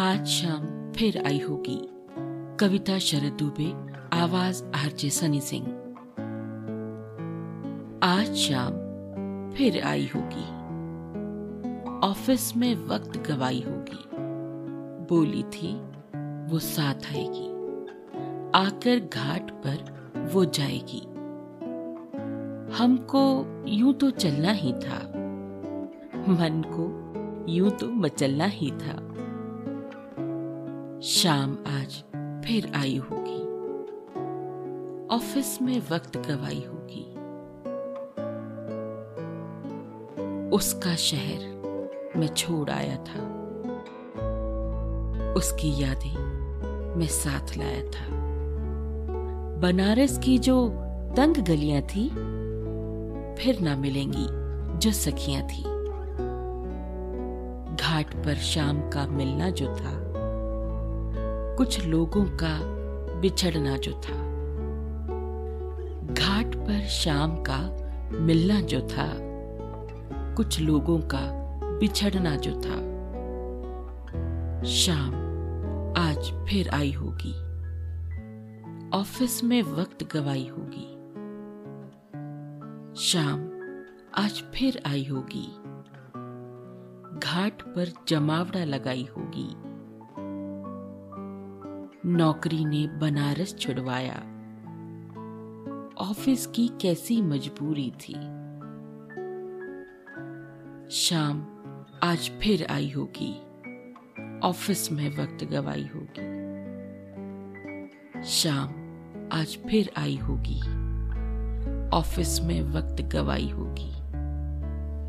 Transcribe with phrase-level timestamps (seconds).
[0.00, 1.88] आज शाम फिर आई होगी।
[2.56, 3.72] कविता शरद दुबे,
[4.16, 5.66] आवाज़ आरजे सनी सिंह।
[8.02, 8.70] आज शाम
[9.52, 10.44] फिर आई होगी।
[12.08, 14.08] ऑफ़िस में वक्त गवाई होगी।
[15.08, 15.80] बोली थी,
[16.52, 17.50] वो साथ आएगी।
[18.54, 20.00] आकर घाट पर
[20.32, 21.06] वो जाएगी।
[22.76, 25.12] हमको यूँ तो चलना ही था।
[26.28, 27.10] मन को
[27.52, 29.06] यूँ तो मचलना ही था।
[31.02, 32.04] शाम आज
[32.44, 33.42] फिर आई होगी।
[35.16, 37.12] ऑफ़िस में वक्त गवाई होगी।
[40.56, 41.38] उसका शहर
[42.16, 43.22] मैं छोड़ आया था।
[45.32, 46.18] उसकी यादें
[46.96, 48.06] मैं साथ लाया था।
[49.60, 50.68] बनारस की जो
[51.16, 52.08] तंग गलियाँ थी,
[53.42, 54.26] फिर ना मिलेंगी
[54.78, 55.62] जो सखियाँ थी।
[57.76, 60.09] घाट पर शाम का मिलना जो था
[61.60, 62.60] कुछ लोगों का
[63.20, 64.14] बिछड़ना जो था।
[66.14, 67.58] घाट पर शाम का
[68.18, 69.14] मिलना जो था,
[70.34, 71.20] कुछ लोगों का
[71.78, 72.76] बिछड़ना जो था।
[74.64, 75.14] शाम
[75.98, 77.34] आज फिर आई होगी।
[78.98, 80.88] ऑफ़िस में वक्त गवाई होगी।
[83.00, 83.50] शाम
[84.14, 85.46] आज फिर आई होगी।
[87.18, 89.69] घाट पर जमावड़ा लगाई होगी।
[92.06, 94.14] नौकरी ने बनारस छुड़वाया।
[96.10, 98.14] ऑफ़िस की कैसी मजबूरी थी।
[100.90, 101.40] शाम
[102.02, 103.34] आज फिर आई होगी।
[104.40, 106.40] ऑफ़िस में वक्त गवाई होगी।
[108.24, 108.68] शाम
[109.32, 110.60] आज फिर आई होगी।
[111.88, 113.99] ऑफ़िस में वक्त गवाई होगी।